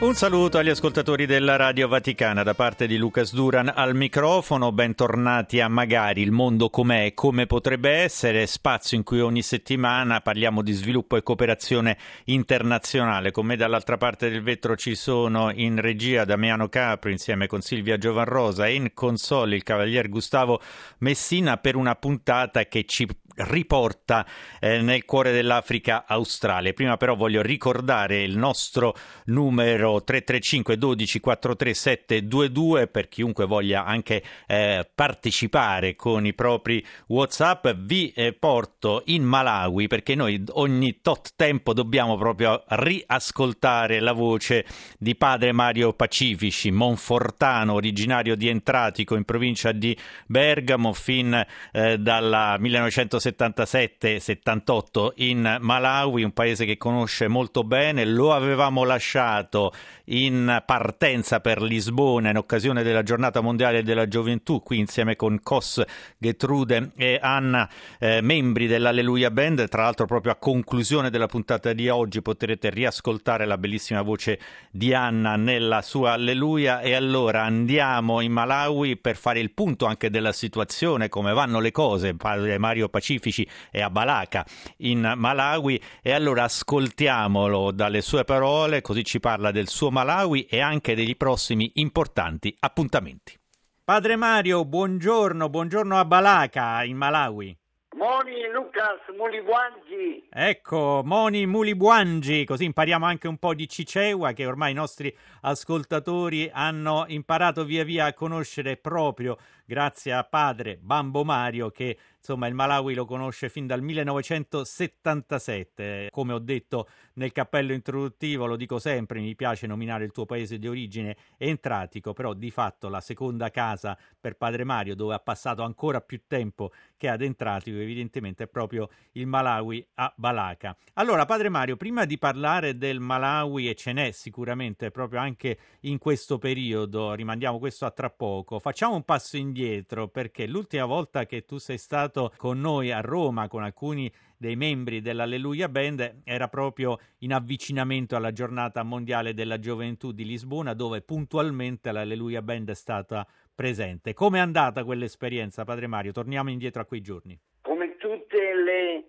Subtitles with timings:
[0.00, 5.58] Un saluto agli ascoltatori della Radio Vaticana da parte di Lucas Duran al microfono, bentornati
[5.58, 10.62] a Magari il mondo com'è e come potrebbe essere, spazio in cui ogni settimana parliamo
[10.62, 13.32] di sviluppo e cooperazione internazionale.
[13.32, 17.98] Con me dall'altra parte del vetro ci sono in regia Damiano Capri insieme con Silvia
[17.98, 20.60] Giovanrosa e in console il cavalier Gustavo
[20.98, 23.04] Messina per una puntata che ci
[23.38, 24.26] riporta
[24.60, 26.72] eh, nel cuore dell'Africa australe.
[26.72, 28.94] Prima però voglio ricordare il nostro
[29.26, 37.68] numero 335 12 43 722 per chiunque voglia anche eh, partecipare con i propri WhatsApp.
[37.68, 44.66] Vi eh, porto in Malawi perché noi ogni tot tempo dobbiamo proprio riascoltare la voce
[44.98, 49.96] di padre Mario Pacifici, monfortano, originario di Entratico in provincia di
[50.26, 58.04] Bergamo fin eh, dalla 1970 77-78 in Malawi, un paese che conosce molto bene.
[58.04, 59.72] Lo avevamo lasciato
[60.06, 65.82] in partenza per Lisbona in occasione della giornata mondiale della gioventù, qui insieme con Cos,
[66.16, 67.68] Getrude e Anna,
[67.98, 69.68] eh, membri dell'Alleluia Band.
[69.68, 74.38] Tra l'altro, proprio a conclusione della puntata di oggi potrete riascoltare la bellissima voce
[74.70, 76.80] di Anna nella sua Alleluia.
[76.80, 81.72] E allora andiamo in Malawi per fare il punto anche della situazione, come vanno le
[81.72, 82.14] cose.
[82.14, 84.44] Padre Mario Pacifico pacifici e a Balaka
[84.78, 90.60] in Malawi e allora ascoltiamolo dalle sue parole, così ci parla del suo Malawi e
[90.60, 93.36] anche degli prossimi importanti appuntamenti.
[93.84, 97.56] Padre Mario, buongiorno, buongiorno a Balaka in Malawi.
[97.96, 100.28] Moni Lucas Mulibuangi.
[100.30, 106.48] Ecco, Moni Mulibuangi, così impariamo anche un po' di Ciceua che ormai i nostri ascoltatori
[106.52, 109.36] hanno imparato via via a conoscere proprio
[109.68, 116.08] grazie a padre Bambo Mario che insomma il Malawi lo conosce fin dal 1977.
[116.10, 120.58] Come ho detto nel cappello introduttivo, lo dico sempre, mi piace nominare il tuo paese
[120.58, 125.62] di origine entratico, però di fatto la seconda casa per padre Mario dove ha passato
[125.62, 130.74] ancora più tempo che ad entratico evidentemente è proprio il Malawi a Balaka.
[130.94, 135.98] Allora padre Mario, prima di parlare del Malawi e ce n'è sicuramente proprio anche in
[135.98, 141.26] questo periodo, rimandiamo questo a tra poco, facciamo un passo indietro indietro perché l'ultima volta
[141.26, 146.46] che tu sei stato con noi a Roma con alcuni dei membri dell'Alleluia Band era
[146.46, 152.74] proprio in avvicinamento alla giornata mondiale della gioventù di Lisbona dove puntualmente l'Alleluia Band è
[152.74, 154.14] stata presente.
[154.14, 156.12] Come è andata quell'esperienza, Padre Mario?
[156.12, 157.36] Torniamo indietro a quei giorni.
[157.62, 159.04] Come tutte le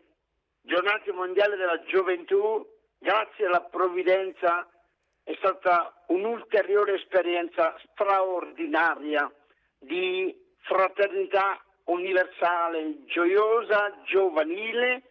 [0.61, 2.65] giornate mondiali della gioventù,
[2.97, 4.67] grazie alla provvidenza
[5.23, 9.31] è stata un'ulteriore esperienza straordinaria
[9.77, 15.03] di fraternità universale, gioiosa, giovanile,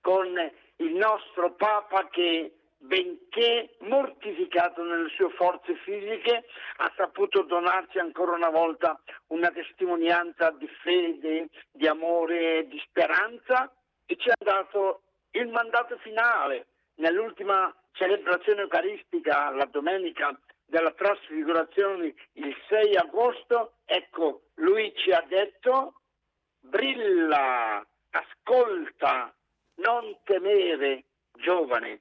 [0.00, 0.28] con
[0.76, 6.44] il nostro Papa che, benché mortificato nelle sue forze fisiche,
[6.76, 13.72] ha saputo donarci ancora una volta una testimonianza di fede, di amore, di speranza
[14.04, 15.02] e ci ha dato
[15.32, 16.66] il mandato finale
[16.96, 26.00] nell'ultima celebrazione eucaristica la domenica della trasfigurazione il 6 agosto, ecco, lui ci ha detto
[26.60, 29.34] brilla, ascolta,
[29.76, 32.00] non temere, giovane.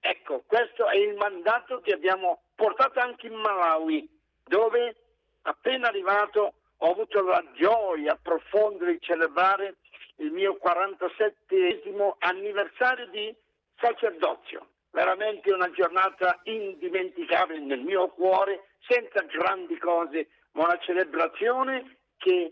[0.00, 4.08] Ecco, questo è il mandato che abbiamo portato anche in Malawi,
[4.44, 4.96] dove
[5.42, 9.78] appena arrivato ho avuto la gioia profonda di celebrare
[10.16, 11.82] il mio 47
[12.20, 13.34] anniversario di
[13.80, 21.97] sacerdozio veramente una giornata indimenticabile nel mio cuore, senza grandi cose, ma una celebrazione
[22.28, 22.50] che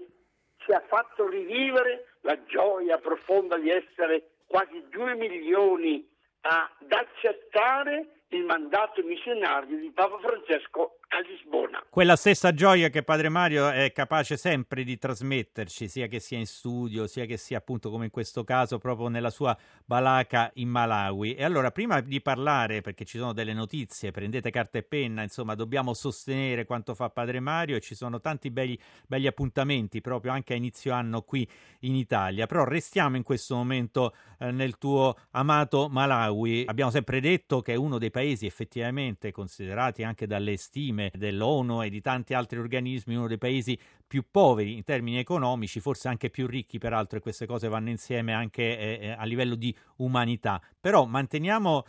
[0.57, 6.09] ci ha fatto rivivere la gioia profonda di essere quasi due milioni
[6.41, 11.85] ad accettare il mandato missionario di Papa Francesco a Lisbona.
[11.89, 16.47] Quella stessa gioia che Padre Mario è capace sempre di trasmetterci, sia che sia in
[16.47, 21.35] studio, sia che sia appunto come in questo caso proprio nella sua balaka in Malawi.
[21.35, 25.55] E allora prima di parlare, perché ci sono delle notizie, prendete carta e penna, insomma
[25.55, 30.53] dobbiamo sostenere quanto fa Padre Mario e ci sono tanti belli, belli appuntamenti proprio anche
[30.53, 31.49] a inizio anno qui
[31.81, 32.47] in Italia.
[32.47, 36.65] Però restiamo in questo momento eh, nel tuo amato Malawi.
[36.67, 41.85] Abbiamo sempre detto che è uno dei paesi effettivamente considerati anche dalle stime stime dell'ONU
[41.85, 46.31] e di tanti altri organismi, uno dei paesi più poveri in termini economici, forse anche
[46.31, 50.61] più ricchi peraltro, e queste cose vanno insieme anche eh, eh a livello di umanità.
[50.81, 51.85] Però manteniamo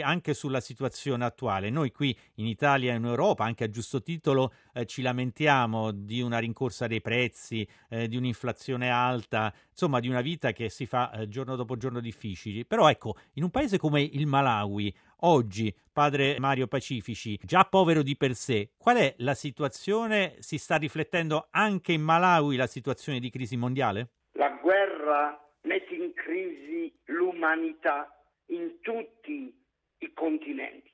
[0.00, 1.68] anche sulla situazione attuale.
[1.68, 6.20] Noi qui in Italia e in Europa, anche a giusto titolo, eh, ci lamentiamo di
[6.20, 11.10] una rincorsa dei prezzi, eh, di un'inflazione alta, insomma di una vita che si fa
[11.10, 12.64] eh, giorno dopo giorno difficili.
[12.64, 18.16] Però ecco, in un paese come il Malawi, oggi, padre Mario Pacifici, già povero di
[18.16, 20.36] per sé, qual è la situazione?
[20.38, 24.10] Si sta riflettendo anche in Malawi la situazione di crisi mondiale?
[24.32, 28.14] La guerra mette in crisi l'umanità
[28.46, 29.54] in tutti
[29.98, 30.90] i continenti.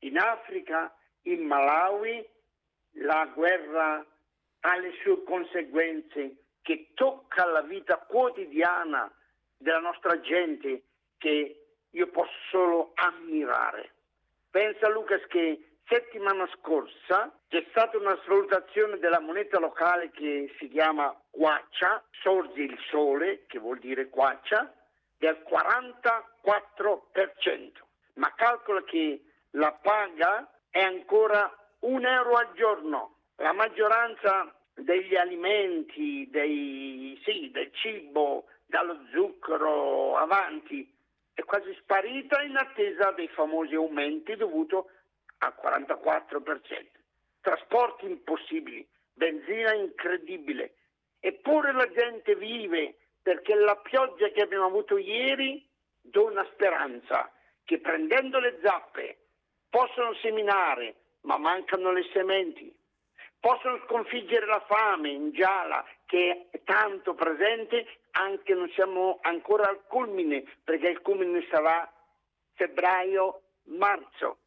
[0.00, 2.26] In Africa, in Malawi,
[2.98, 4.04] la guerra
[4.60, 9.12] ha le sue conseguenze che tocca la vita quotidiana
[9.56, 10.84] della nostra gente
[11.18, 11.63] che
[11.94, 13.90] io posso solo ammirare.
[14.50, 21.14] Pensa Lucas che settimana scorsa c'è stata una svalutazione della moneta locale che si chiama
[21.30, 24.72] Quaccia, sorge il sole, che vuol dire Quaccia,
[25.18, 27.82] del 44%
[28.14, 33.16] ma calcola che la paga è ancora un euro al giorno.
[33.36, 40.92] La maggioranza degli alimenti, dei, sì, del cibo, dallo zucchero avanti,
[41.34, 44.76] è quasi sparita in attesa dei famosi aumenti dovuti
[45.38, 46.86] al 44%.
[47.40, 50.76] Trasporti impossibili, benzina incredibile.
[51.20, 55.66] Eppure la gente vive perché la pioggia che abbiamo avuto ieri
[56.00, 57.32] dona speranza
[57.64, 59.18] che prendendo le zappe
[59.68, 62.72] possono seminare, ma mancano le sementi,
[63.40, 69.84] possono sconfiggere la fame in gialla che è tanto presente, anche non siamo ancora al
[69.86, 71.90] culmine, perché il culmine sarà
[72.54, 74.38] febbraio-marzo.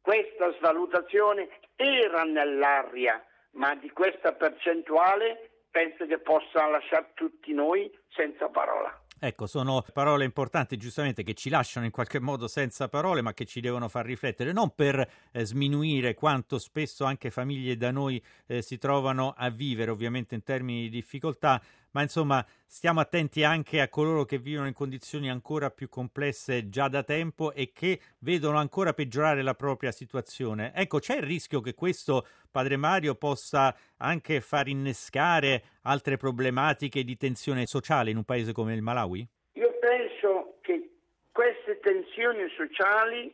[0.00, 8.48] Questa svalutazione era nell'aria, ma di questa percentuale penso che possa lasciare tutti noi senza
[8.48, 9.06] parola.
[9.20, 13.46] Ecco, sono parole importanti, giustamente, che ci lasciano in qualche modo senza parole, ma che
[13.46, 18.62] ci devono far riflettere, non per eh, sminuire quanto spesso anche famiglie da noi eh,
[18.62, 21.60] si trovano a vivere, ovviamente in termini di difficoltà,
[21.92, 26.86] ma insomma stiamo attenti anche a coloro che vivono in condizioni ancora più complesse già
[26.88, 30.72] da tempo e che vedono ancora peggiorare la propria situazione.
[30.74, 32.26] Ecco, c'è il rischio che questo,
[32.58, 38.74] padre Mario, possa anche far innescare altre problematiche di tensione sociale in un paese come
[38.74, 39.24] il Malawi?
[39.52, 40.90] Io penso che
[41.30, 43.32] queste tensioni sociali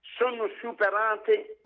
[0.00, 1.56] sono superate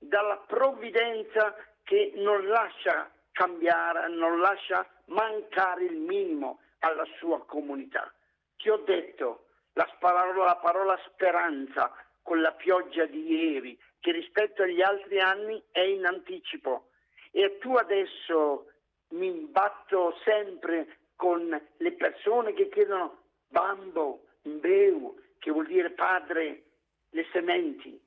[0.00, 8.12] dalla provvidenza che non lascia cambiare, non lascia mancare il minimo alla sua comunità.
[8.58, 11.90] Ti ho detto la parola, la parola speranza
[12.30, 16.90] con la pioggia di ieri, che rispetto agli altri anni è in anticipo.
[17.32, 18.70] E tu adesso
[19.08, 23.18] mi imbatto sempre con le persone che chiedono
[23.48, 26.62] bambo, mbeu, che vuol dire padre,
[27.10, 28.00] le sementi,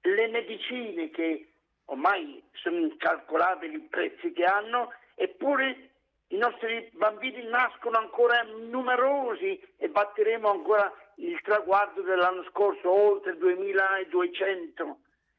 [0.00, 1.52] le medicine che
[1.84, 5.90] ormai sono incalcolabili i prezzi che hanno, eppure
[6.30, 14.98] i nostri bambini nascono ancora numerosi e batteremo ancora il traguardo dell'anno scorso, oltre 2200.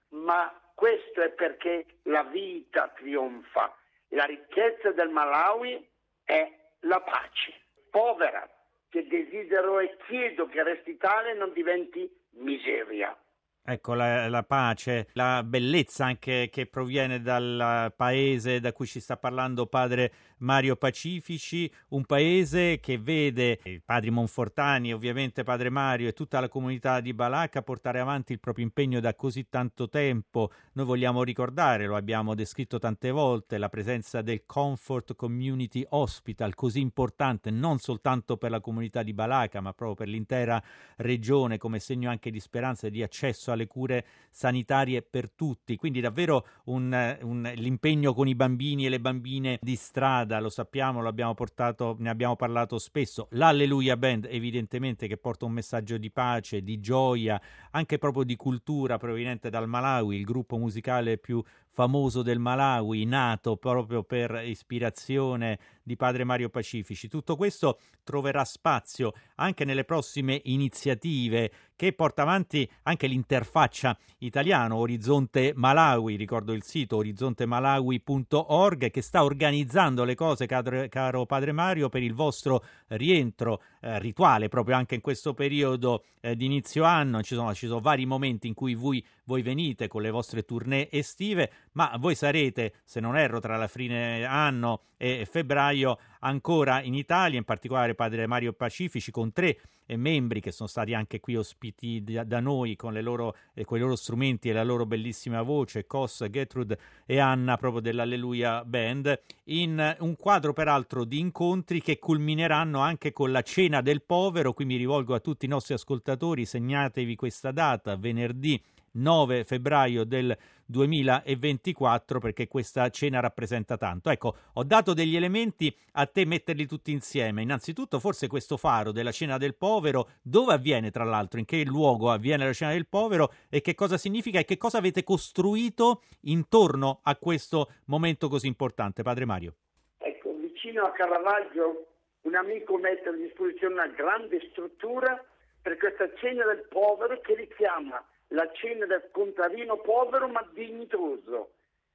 [0.10, 3.76] Ma questo è perché la vita trionfa.
[4.10, 5.88] La ricchezza del Malawi
[6.24, 7.54] è la pace.
[7.90, 8.48] Povera,
[8.90, 13.16] che desidero e chiedo che resti tale non diventi miseria.
[13.62, 19.16] Ecco, la, la, pace, la bellezza anche che proviene dal paese da cui ci sta
[19.16, 26.14] parlando padre Mario Pacifici, un paese che vede i padri Monfortani, ovviamente padre Mario e
[26.14, 30.52] tutta la comunità di Balacca portare avanti il proprio impegno da così tanto tempo.
[30.74, 36.80] Noi vogliamo ricordare, lo abbiamo descritto tante volte, la presenza del Comfort Community Hospital, così
[36.80, 40.62] importante non soltanto per la comunità di Balacca, ma proprio per l'intera
[40.98, 45.76] regione come segno anche di speranza e di accesso alle cure sanitarie per tutti.
[45.76, 50.50] Quindi davvero un, un, l'impegno con i bambini e le bambine di strada strada, lo
[50.50, 53.28] sappiamo, portato, ne abbiamo parlato spesso.
[53.32, 58.98] L'Alleluia Band, evidentemente, che porta un messaggio di pace, di gioia, anche proprio di cultura
[58.98, 65.96] proveniente dal Malawi, il gruppo musicale più famoso del Malawi, nato proprio per ispirazione di
[65.96, 67.08] padre Mario Pacifici.
[67.08, 75.54] Tutto questo troverà spazio anche nelle prossime iniziative che porta avanti anche l'interfaccia italiano Orizzonte
[75.56, 82.14] Malawi, ricordo il sito orizzontemalawi.org che sta organizzando le cose, caro, padre Mario, per il
[82.14, 87.24] vostro rientro eh, rituale proprio anche in questo periodo eh, di inizio anno.
[87.24, 90.90] Ci sono, ci sono, vari momenti in cui voi, voi venite con le vostre tournée
[90.92, 96.94] estive, ma voi sarete, se non erro, tra la fine anno e febbraio ancora in
[96.94, 101.36] Italia, in particolare padre Mario Pacifici con tre eh, membri che sono stati anche qui
[101.36, 105.88] ospiti da, noi con, loro, eh, con i loro strumenti e la loro bellissima voce,
[105.88, 112.80] Cos, Gertrude e Anna proprio dell'Alleluia Band, in un quadro peraltro di incontri che culmineranno
[112.80, 117.16] anche con la cena del povero, qui mi rivolgo a tutti i nostri ascoltatori, segnatevi
[117.16, 118.62] questa data, venerdì
[118.92, 120.36] 9 febbraio del
[120.66, 124.10] 2024 perché questa cena rappresenta tanto.
[124.10, 127.42] Ecco, ho dato degli elementi a te metterli tutti insieme.
[127.42, 132.12] Innanzitutto forse questo faro della cena del povero, dove avviene tra l'altro, in che luogo
[132.12, 133.34] avviene la cena del povero?
[133.50, 134.40] E che cosa significa?
[134.40, 139.56] E che cosa avete costruito intorno a questo momento così importante, Padre Mario.
[139.98, 141.86] Ecco, vicino a Caravaggio
[142.22, 145.24] un amico mette a disposizione una grande struttura
[145.62, 151.52] per questa cena del povero che richiama la cena del contadino povero ma dignitoso.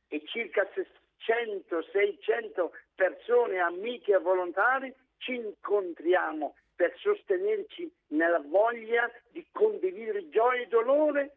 [0.09, 0.67] E circa
[1.21, 10.67] 600-600 persone, amiche e volontari ci incontriamo per sostenerci nella voglia di condividere gioia e
[10.67, 11.37] dolore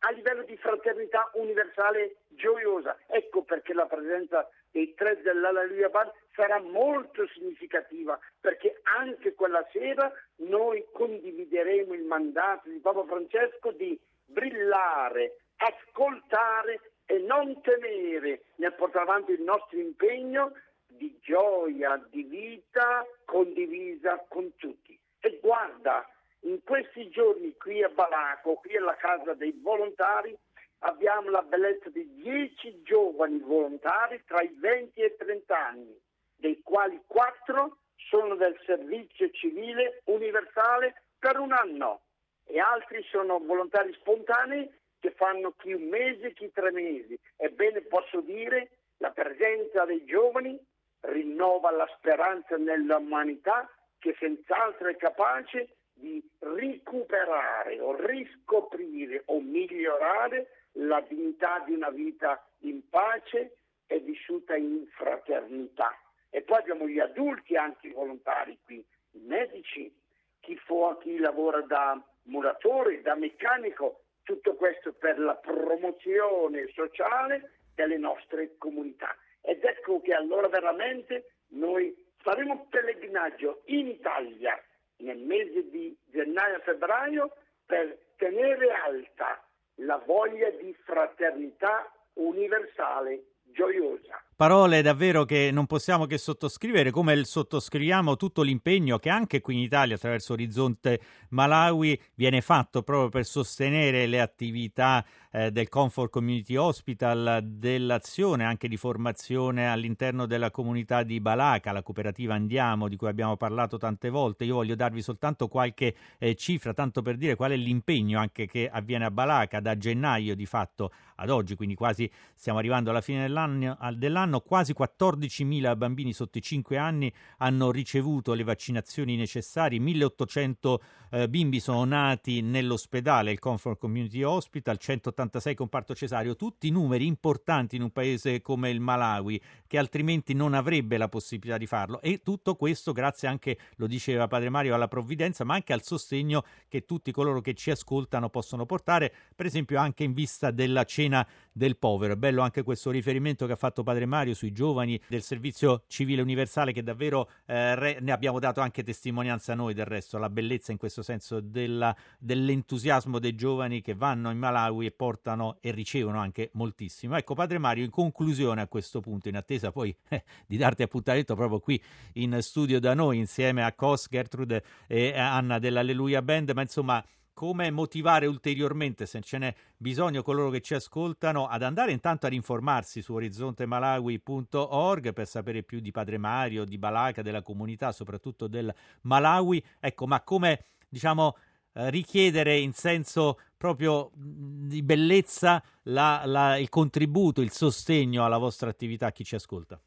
[0.00, 2.96] a livello di fraternità universale gioiosa.
[3.06, 10.10] Ecco perché la presenza dei tre dell'Alleluia Bar sarà molto significativa, perché anche quella sera
[10.36, 19.04] noi condivideremo il mandato di Papa Francesco di brillare, ascoltare e non temere nel portare
[19.04, 20.52] avanti il nostro impegno
[20.86, 24.98] di gioia, di vita condivisa con tutti.
[25.20, 26.08] E guarda,
[26.40, 30.36] in questi giorni qui a Balaco, qui alla casa dei volontari,
[30.80, 36.00] abbiamo la bellezza di dieci giovani volontari tra i 20 e i 30 anni,
[36.36, 37.78] dei quali quattro
[38.08, 42.00] sono del servizio civile universale per un anno
[42.44, 44.68] e altri sono volontari spontanei
[45.02, 47.18] che fanno chi un mese, chi tre mesi.
[47.36, 50.56] Ebbene posso dire la presenza dei giovani
[51.00, 53.68] rinnova la speranza nell'umanità
[53.98, 62.40] che senz'altro è capace di recuperare o riscoprire o migliorare la dignità di una vita
[62.60, 63.56] in pace
[63.86, 65.98] e vissuta in fraternità.
[66.30, 69.92] E poi abbiamo gli adulti anche volontari qui, i medici,
[70.38, 77.96] chi, fu, chi lavora da muratore, da meccanico, tutto questo per la promozione sociale delle
[77.96, 79.16] nostre comunità.
[79.40, 84.60] Ed ecco che allora veramente noi faremo pellegrinaggio in Italia
[84.98, 87.34] nel mese di gennaio-febbraio
[87.66, 89.44] per tenere alta
[89.76, 94.22] la voglia di fraternità universale gioiosa.
[94.42, 99.60] Parole davvero che non possiamo che sottoscrivere, come sottoscriviamo tutto l'impegno che anche qui in
[99.60, 106.56] Italia attraverso Orizzonte Malawi viene fatto proprio per sostenere le attività eh, del Comfort Community
[106.56, 113.08] Hospital, dell'azione anche di formazione all'interno della comunità di Balaca, la cooperativa Andiamo di cui
[113.08, 114.44] abbiamo parlato tante volte.
[114.44, 118.68] Io voglio darvi soltanto qualche eh, cifra, tanto per dire qual è l'impegno anche che
[118.68, 123.22] avviene a Balaca da gennaio di fatto ad oggi, quindi quasi stiamo arrivando alla fine
[123.22, 130.76] dell'anno, dell'anno quasi 14.000 bambini sotto i 5 anni hanno ricevuto le vaccinazioni necessarie, 1.800
[131.10, 137.76] eh, bimbi sono nati nell'ospedale, il Comfort Community Hospital, 186 comparto cesareo, tutti numeri importanti
[137.76, 142.00] in un paese come il Malawi, che altrimenti non avrebbe la possibilità di farlo.
[142.00, 146.44] E tutto questo grazie anche, lo diceva Padre Mario, alla provvidenza, ma anche al sostegno
[146.68, 151.26] che tutti coloro che ci ascoltano possono portare, per esempio anche in vista della cena
[151.52, 152.14] del povero.
[152.14, 156.22] È bello anche questo riferimento che ha fatto Padre Mario sui giovani del servizio civile
[156.22, 160.70] universale che davvero eh, re, ne abbiamo dato anche testimonianza noi del resto, la bellezza
[160.72, 166.20] in questo senso della, dell'entusiasmo dei giovani che vanno in Malawi e portano e ricevono
[166.20, 167.16] anche moltissimo.
[167.16, 171.34] Ecco Padre Mario, in conclusione a questo punto, in attesa poi eh, di darti appuntamento
[171.34, 171.82] proprio qui
[172.14, 177.70] in studio da noi insieme a Cos, Gertrude e Anna dell'Alleluia Band, ma insomma come
[177.70, 183.00] motivare ulteriormente, se ce n'è bisogno, coloro che ci ascoltano, ad andare intanto ad informarsi
[183.02, 189.64] su orizzontemalawi.org per sapere più di Padre Mario, di Balaka, della comunità, soprattutto del Malawi.
[189.80, 191.36] Ecco, ma come diciamo
[191.74, 198.68] eh, richiedere in senso proprio di bellezza la, la, il contributo, il sostegno alla vostra
[198.68, 199.80] attività, chi ci ascolta?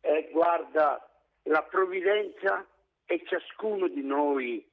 [0.00, 1.08] Eh, guarda,
[1.44, 2.66] la provvidenza
[3.04, 4.66] è ciascuno di noi,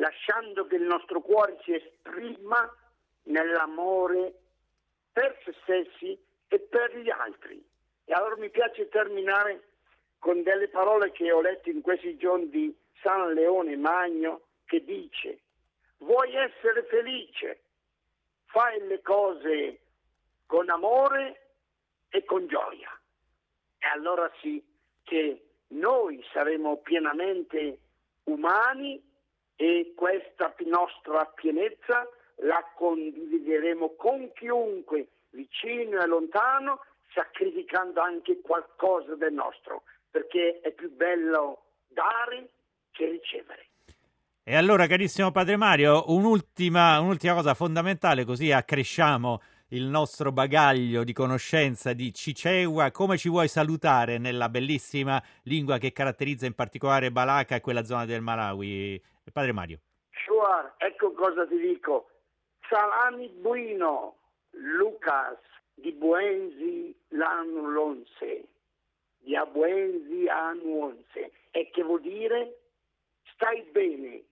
[0.00, 2.74] lasciando che il nostro cuore si esprima
[3.24, 4.34] nell'amore
[5.12, 7.62] per se stessi e per gli altri.
[8.04, 9.68] E allora mi piace terminare
[10.18, 15.40] con delle parole che ho letto in questi giorni di San Leone Magno che dice
[15.98, 17.60] vuoi essere felice,
[18.46, 19.80] fai le cose
[20.46, 21.54] con amore
[22.08, 22.90] e con gioia.
[23.78, 24.62] E allora sì
[25.02, 27.78] che noi saremo pienamente
[28.24, 29.09] umani
[29.60, 36.80] e questa nostra pienezza la condivideremo con chiunque, vicino e lontano,
[37.12, 42.48] sacrificando anche qualcosa del nostro, perché è più bello dare
[42.90, 43.66] che ricevere.
[44.42, 51.12] E allora, carissimo Padre Mario, un'ultima, un'ultima cosa fondamentale, così accresciamo il nostro bagaglio di
[51.12, 52.90] conoscenza di Cicewa.
[52.90, 58.04] Come ci vuoi salutare nella bellissima lingua che caratterizza in particolare Balaka e quella zona
[58.04, 59.00] del Malawi?
[59.32, 59.78] Padre Mario.
[60.24, 62.08] Sure, ecco cosa ti dico.
[62.68, 64.16] Salami buino,
[64.50, 65.38] Lucas,
[65.74, 68.48] di Buenzi l'Anulonse,
[69.18, 71.30] di Abuenzi Anuonse.
[71.52, 72.58] E che vuol dire?
[73.34, 74.22] Stai bene,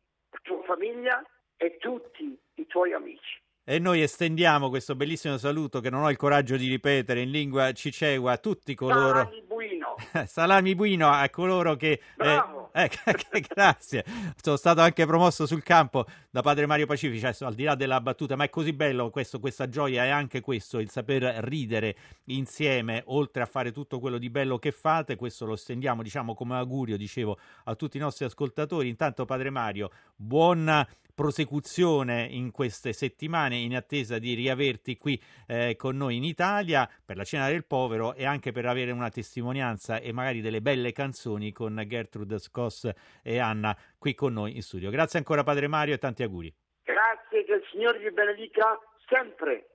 [0.42, 1.24] tua famiglia
[1.56, 3.40] e tutti i tuoi amici.
[3.70, 7.70] E noi estendiamo questo bellissimo saluto che non ho il coraggio di ripetere in lingua
[7.72, 9.18] cicegua a tutti coloro.
[9.18, 9.96] Salami buino.
[10.24, 12.00] Salami buino a coloro che.
[12.16, 12.70] Bravo.
[12.72, 14.06] Eh, eh, grazie.
[14.40, 17.26] Sono stato anche promosso sul campo da padre Mario Pacifici.
[17.26, 20.40] Adesso, al di là della battuta, ma è così bello questo, questa gioia è anche
[20.40, 21.94] questo, il saper ridere
[22.28, 25.14] insieme, oltre a fare tutto quello di bello che fate.
[25.14, 28.88] Questo lo stendiamo, diciamo, come augurio, dicevo, a tutti i nostri ascoltatori.
[28.88, 35.96] Intanto, padre Mario, buona prosecuzione in queste settimane in attesa di riaverti qui eh, con
[35.96, 40.12] noi in Italia per la cena del povero e anche per avere una testimonianza e
[40.12, 42.88] magari delle belle canzoni con Gertrude Scoss
[43.24, 44.90] e Anna qui con noi in studio.
[44.90, 46.54] Grazie ancora Padre Mario e tanti auguri.
[46.84, 49.70] Grazie, che il Signore vi benedica sempre.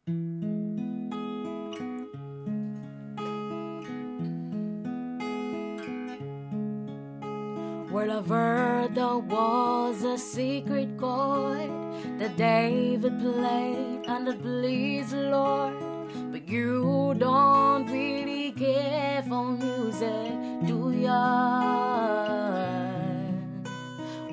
[7.96, 11.70] I've there was a secret chord
[12.18, 15.76] that David played and it pleased the Lord.
[16.32, 20.32] But you don't really care for music,
[20.66, 21.84] do ya?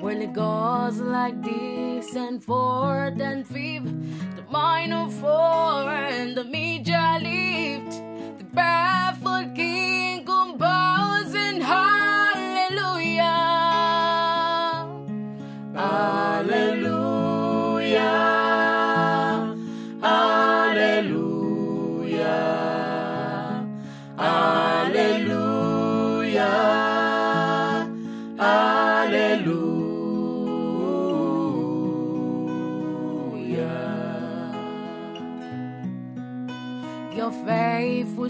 [0.01, 3.93] Well, it goes like this and fourth and fifth,
[4.37, 7.91] the minor four and the major lift,
[8.39, 10.00] the baffled king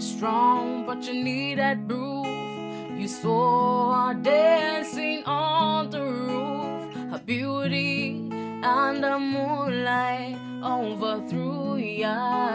[0.02, 2.26] strong, but you need that proof.
[2.98, 8.28] You saw her dancing on the roof, her beauty
[8.62, 12.50] and the moonlight overthrew ya.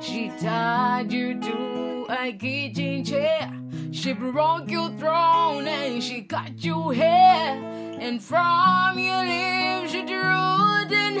[0.00, 3.52] She tied you to a kitchen chair.
[3.92, 7.56] She broke your throne and she cut your hair.
[8.00, 10.60] And from your lips she drew
[10.92, 11.20] in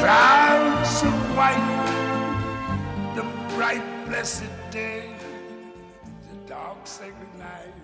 [0.00, 3.22] clouds of white, the
[3.54, 5.14] bright, blessed day,
[6.30, 7.79] the dark, sacred night.